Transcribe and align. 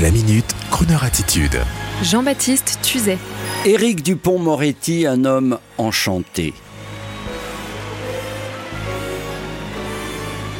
La 0.00 0.10
minute, 0.10 0.46
Kroneur 0.70 1.04
attitude. 1.04 1.60
Jean-Baptiste 2.02 2.78
Tuzet. 2.82 3.18
Éric 3.66 4.02
Dupont-Moretti, 4.02 5.06
un 5.06 5.26
homme 5.26 5.58
enchanté. 5.76 6.54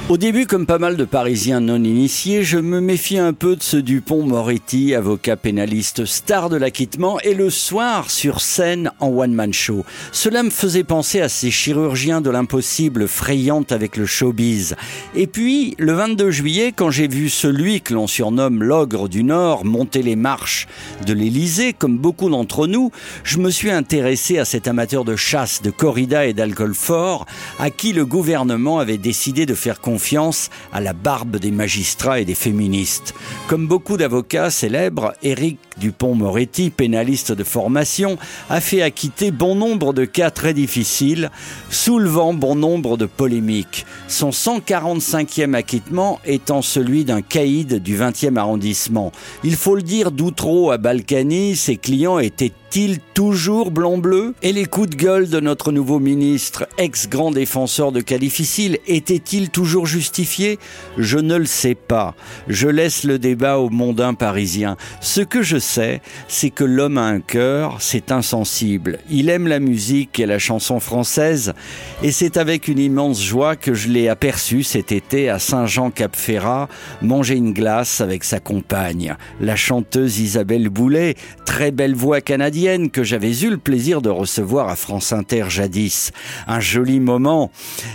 Au 0.08 0.16
début, 0.18 0.46
comme 0.46 0.66
pas 0.66 0.80
mal 0.80 0.96
de 0.96 1.04
Parisiens 1.04 1.60
non 1.60 1.82
initiés, 1.82 2.42
je 2.42 2.58
me 2.58 2.80
méfie 2.80 3.18
un 3.18 3.32
peu 3.32 3.54
de 3.54 3.62
ce 3.62 3.76
Dupont-Moretti, 3.76 4.96
avocat 4.96 5.36
pénaliste 5.36 6.04
star 6.06 6.50
de 6.50 6.56
l'acquittement, 6.56 7.20
et 7.20 7.34
le 7.34 7.50
soir, 7.50 8.10
sur 8.10 8.40
scène, 8.40 8.90
en 8.98 9.08
one-man 9.08 9.54
show. 9.54 9.84
Cela 10.10 10.42
me 10.42 10.50
faisait 10.50 10.82
penser 10.82 11.20
à 11.20 11.28
ces 11.28 11.52
chirurgiens 11.52 12.20
de 12.20 12.30
l'impossible 12.30 13.06
frayant 13.06 13.64
avec 13.70 13.96
le 13.96 14.04
showbiz. 14.04 14.74
Et 15.14 15.28
puis, 15.28 15.76
le 15.78 15.92
22 15.92 16.32
juillet, 16.32 16.72
quand 16.74 16.90
j'ai 16.90 17.08
vu 17.08 17.28
celui 17.28 17.80
que 17.80 17.94
l'on 17.94 18.08
surnomme 18.08 18.62
l'ogre 18.62 19.08
du 19.08 19.22
Nord 19.22 19.64
monter 19.64 20.02
les 20.02 20.16
marches 20.16 20.66
de 21.06 21.12
l'Élysée, 21.12 21.74
comme 21.74 21.96
beaucoup 21.96 22.28
d'entre 22.28 22.66
nous, 22.66 22.90
je 23.22 23.38
me 23.38 23.50
suis 23.50 23.70
intéressé 23.70 24.38
à 24.38 24.44
cet 24.44 24.66
amateur 24.66 25.04
de 25.04 25.14
chasse, 25.14 25.62
de 25.62 25.70
corrida 25.70 26.26
et 26.26 26.34
d'alcool 26.34 26.74
fort, 26.74 27.24
à 27.60 27.70
qui 27.70 27.92
le 27.92 28.04
gouvernement 28.04 28.80
avait 28.80 28.98
décidé 28.98 29.46
de 29.46 29.54
faire 29.54 29.80
confiance 29.92 30.48
à 30.72 30.80
la 30.80 30.94
barbe 30.94 31.36
des 31.36 31.50
magistrats 31.50 32.18
et 32.18 32.24
des 32.24 32.34
féministes. 32.34 33.12
Comme 33.46 33.66
beaucoup 33.66 33.98
d'avocats 33.98 34.48
célèbres, 34.48 35.12
Éric 35.22 35.58
Dupont-Moretti, 35.76 36.70
pénaliste 36.70 37.32
de 37.32 37.44
formation, 37.44 38.16
a 38.48 38.62
fait 38.62 38.80
acquitter 38.80 39.30
bon 39.30 39.54
nombre 39.54 39.92
de 39.92 40.06
cas 40.06 40.30
très 40.30 40.54
difficiles, 40.54 41.30
soulevant 41.68 42.32
bon 42.32 42.54
nombre 42.54 42.96
de 42.96 43.04
polémiques. 43.04 43.84
Son 44.08 44.30
145e 44.30 45.52
acquittement 45.52 46.20
étant 46.24 46.62
celui 46.62 47.04
d'un 47.04 47.20
caïd 47.20 47.82
du 47.82 47.98
20e 47.98 48.38
arrondissement. 48.38 49.12
Il 49.44 49.56
faut 49.56 49.76
le 49.76 49.82
dire, 49.82 50.10
d'Outreau 50.10 50.70
à 50.70 50.78
Balkany, 50.78 51.54
ses 51.54 51.76
clients 51.76 52.18
étaient 52.18 52.52
il 52.74 53.00
toujours 53.12 53.70
blanc-bleu? 53.70 54.34
Et 54.42 54.52
les 54.52 54.64
coups 54.64 54.90
de 54.90 54.96
gueule 54.96 55.28
de 55.28 55.40
notre 55.40 55.72
nouveau 55.72 55.98
ministre, 55.98 56.66
ex-grand 56.78 57.30
défenseur 57.30 57.92
de 57.92 58.00
cas 58.00 58.18
difficiles, 58.18 58.78
étaient-ils 58.86 59.50
toujours 59.50 59.81
justifiés 59.84 60.58
Je 60.98 61.18
ne 61.18 61.36
le 61.36 61.46
sais 61.46 61.74
pas. 61.74 62.14
Je 62.48 62.68
laisse 62.68 63.04
le 63.04 63.18
débat 63.18 63.58
aux 63.58 63.70
mondains 63.70 64.14
parisiens. 64.14 64.76
Ce 65.00 65.20
que 65.20 65.42
je 65.42 65.58
sais, 65.58 66.00
c'est 66.28 66.50
que 66.50 66.64
l'homme 66.64 66.98
a 66.98 67.04
un 67.04 67.20
cœur, 67.20 67.76
c'est 67.80 68.12
insensible. 68.12 68.98
Il 69.10 69.28
aime 69.28 69.48
la 69.48 69.60
musique 69.60 70.20
et 70.20 70.26
la 70.26 70.38
chanson 70.38 70.80
française, 70.80 71.54
et 72.02 72.12
c'est 72.12 72.36
avec 72.36 72.68
une 72.68 72.78
immense 72.78 73.22
joie 73.22 73.56
que 73.56 73.74
je 73.74 73.88
l'ai 73.88 74.08
aperçu 74.08 74.62
cet 74.62 74.92
été 74.92 75.28
à 75.28 75.38
Saint-Jean-Cap-Ferrat 75.38 76.68
manger 77.00 77.36
une 77.36 77.52
glace 77.52 78.00
avec 78.00 78.24
sa 78.24 78.40
compagne, 78.40 79.16
la 79.40 79.56
chanteuse 79.56 80.18
Isabelle 80.18 80.68
Boulet, 80.68 81.14
très 81.46 81.70
belle 81.70 81.94
voix 81.94 82.20
canadienne 82.20 82.90
que 82.90 83.04
j'avais 83.04 83.40
eu 83.40 83.50
le 83.50 83.58
plaisir 83.58 84.02
de 84.02 84.10
recevoir 84.10 84.68
à 84.68 84.76
France 84.76 85.12
Inter 85.12 85.44
jadis. 85.48 86.12
Un 86.46 86.60
joli 86.60 87.00
moment. 87.00 87.50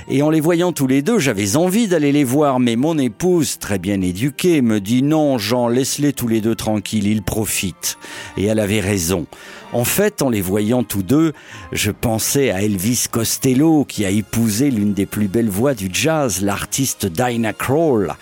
Et 0.09 0.21
en 0.21 0.30
les 0.30 0.39
voyant 0.39 0.71
tous 0.71 0.88
les 0.88 1.02
deux, 1.02 1.19
j'avais 1.19 1.55
envie 1.55 1.77
d'aller 1.86 2.11
les 2.11 2.23
voir, 2.23 2.59
mais 2.59 2.75
mon 2.75 2.97
épouse, 2.97 3.59
très 3.59 3.78
bien 3.78 4.02
éduquée, 4.02 4.64
me 4.64 4.80
dit 4.80 5.03
non, 5.03 5.38
Jean, 5.38 5.67
laisse-les 5.67 6.14
tous 6.14 6.28
les 6.28 6.42
deux 6.42 6.56
tranquilles, 6.56 7.06
ils 7.06 7.22
profitent. 7.22 8.00
Et 8.38 8.45
elle 8.45 8.59
avait 8.59 8.80
raison. 8.80 9.28
En 9.73 9.83
fait, 9.83 10.23
en 10.23 10.30
les 10.30 10.42
voyant 10.42 10.83
tous 10.83 11.03
deux, 11.03 11.33
je 11.72 11.92
pensais 11.92 12.50
à 12.50 12.64
Elvis 12.64 13.05
Costello, 13.11 13.86
qui 13.86 14.05
a 14.05 14.09
épousé 14.09 14.72
l'une 14.72 14.94
des 14.94 15.05
plus 15.05 15.28
belles 15.28 15.50
voix 15.50 15.75
du 15.75 15.89
jazz, 15.92 16.42
l'artiste 16.42 17.05
Dinah 17.05 17.53
Kroll. 17.53 18.16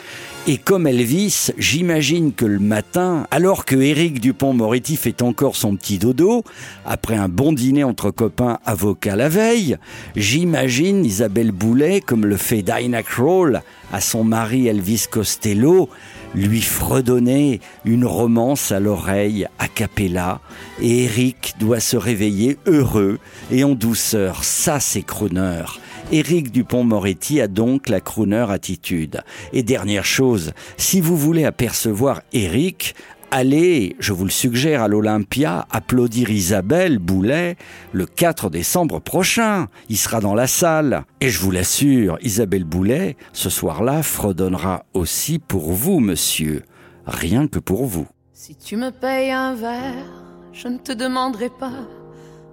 Et 0.48 0.58
comme 0.58 0.86
Elvis, 0.86 1.50
j'imagine 1.58 2.32
que 2.32 2.46
le 2.46 2.60
matin, 2.60 3.26
alors 3.32 3.66
que 3.66 3.76
Éric 3.76 4.20
Dupont-Moretti 4.22 4.96
fait 4.96 5.24
encore 5.24 5.56
son 5.56 5.76
petit 5.76 5.98
dodo, 5.98 6.44
après 6.86 7.16
un 7.16 7.30
bon 7.30 7.52
dîner 7.52 7.84
entre 7.84 8.12
copains 8.12 8.60
avocats 8.64 9.16
la 9.16 9.28
veille, 9.28 9.78
j'imagine 10.16 11.04
Isabelle 11.04 11.52
Boulet, 11.52 12.00
comme 12.00 12.28
le 12.28 12.38
fait 12.38 12.62
Dinah 12.62 13.02
Kroll 13.02 13.64
à 13.92 14.02
son 14.02 14.24
mari 14.24 14.68
Elvis 14.68 15.08
Costello, 15.10 15.90
lui 16.36 16.62
fredonner 16.62 17.62
une 17.86 18.06
romance 18.06 18.72
à 18.72 18.80
l'oreille 18.80 19.48
a 19.58 19.68
cappella, 19.68 20.42
et 20.82 21.06
Éric 21.06 21.56
doit 21.60 21.80
se 21.80 21.98
réveiller 21.98 22.58
heureux 22.66 23.20
et 23.52 23.64
en 23.64 23.74
douceur. 23.74 24.44
Ça, 24.44 24.80
c'est 24.80 25.02
crooner. 25.02 25.64
Éric 26.12 26.52
Dupont-Moretti 26.52 27.42
a 27.42 27.48
donc 27.48 27.90
la 27.90 28.00
crooner 28.00 28.46
attitude. 28.50 29.22
Et 29.54 29.64
dernière 29.64 30.06
chose, 30.06 30.52
si 30.78 31.02
vous 31.02 31.18
voulez 31.18 31.46
apercevoir 31.46 32.22
Éric, 32.32 32.94
allez, 33.36 33.98
je 34.00 34.14
vous 34.14 34.24
le 34.24 34.32
suggère, 34.32 34.82
à 34.82 34.88
l'Olympia, 34.88 35.68
applaudir 35.70 36.30
Isabelle 36.30 37.00
Boulet 37.00 37.58
le 37.92 38.06
4 38.06 38.50
décembre 38.50 39.02
prochain. 39.02 39.68
Il 39.90 39.98
sera 39.98 40.22
dans 40.22 40.36
la 40.36 40.48
salle. 40.48 41.04
Et 41.20 41.28
je 41.28 41.42
vous 41.42 41.52
l'assure, 41.52 42.18
Isabelle 42.22 42.64
Boulet, 42.64 43.18
ce 43.34 43.50
soir-là, 43.50 44.04
fredonnera 44.04 44.86
aussi 44.94 45.38
pour 45.38 45.74
vous, 45.74 46.00
monsieur. 46.00 46.64
Rien 47.06 47.48
que 47.48 47.60
pour 47.60 47.86
vous. 47.86 48.08
Si 48.32 48.56
tu 48.56 48.78
me 48.78 48.90
payes 48.90 49.32
un 49.32 49.54
verre, 49.54 50.06
je 50.54 50.70
ne 50.70 50.78
te 50.78 50.94
demanderai 50.94 51.50
pas 51.50 51.90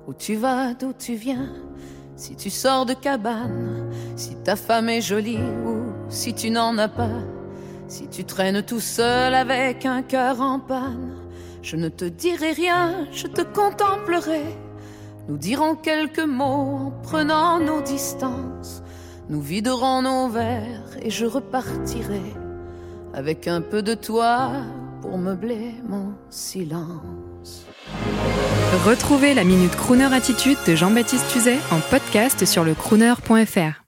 où 0.08 0.14
tu 0.14 0.34
vas, 0.34 0.74
d'où 0.74 0.92
tu 0.98 1.14
viens 1.14 1.48
si 2.16 2.36
tu 2.36 2.50
sors 2.50 2.86
de 2.86 2.92
cabane, 2.92 3.90
si 4.16 4.36
ta 4.44 4.54
femme 4.54 4.88
est 4.88 5.00
jolie 5.00 5.38
ou 5.64 5.92
si 6.08 6.34
tu 6.34 6.50
n'en 6.50 6.76
as 6.78 6.88
pas, 6.88 7.08
si 7.92 8.08
tu 8.08 8.24
traînes 8.24 8.62
tout 8.62 8.80
seul 8.80 9.34
avec 9.34 9.84
un 9.84 10.00
cœur 10.00 10.40
en 10.40 10.58
panne, 10.58 11.14
je 11.60 11.76
ne 11.76 11.90
te 11.90 12.06
dirai 12.06 12.52
rien, 12.52 13.06
je 13.12 13.26
te 13.26 13.42
contemplerai. 13.42 14.44
Nous 15.28 15.36
dirons 15.36 15.76
quelques 15.76 16.18
mots 16.18 16.86
en 16.86 16.90
prenant 17.02 17.60
nos 17.60 17.82
distances. 17.82 18.82
Nous 19.28 19.42
viderons 19.42 20.00
nos 20.00 20.30
verres 20.30 20.96
et 21.02 21.10
je 21.10 21.26
repartirai 21.26 22.22
avec 23.12 23.46
un 23.46 23.60
peu 23.60 23.82
de 23.82 23.92
toi 23.92 24.52
pour 25.02 25.18
meubler 25.18 25.74
mon 25.86 26.14
silence. 26.30 27.66
Retrouvez 28.86 29.34
la 29.34 29.44
Minute 29.44 29.76
Crooner 29.76 30.14
Attitude 30.14 30.56
de 30.66 30.74
Jean-Baptiste 30.74 31.28
Tuzet 31.30 31.58
en 31.70 31.80
podcast 31.90 32.46
sur 32.46 32.64
le 32.64 32.74
crooner.fr. 32.74 33.81